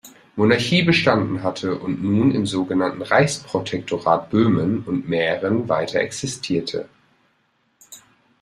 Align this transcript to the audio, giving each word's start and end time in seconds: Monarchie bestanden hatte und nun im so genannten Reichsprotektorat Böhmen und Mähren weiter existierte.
Monarchie 0.35 0.81
bestanden 0.81 1.43
hatte 1.43 1.75
und 1.77 2.03
nun 2.03 2.31
im 2.31 2.47
so 2.47 2.65
genannten 2.65 3.03
Reichsprotektorat 3.03 4.31
Böhmen 4.31 4.81
und 4.83 5.07
Mähren 5.07 5.69
weiter 5.69 5.99
existierte. 5.99 6.89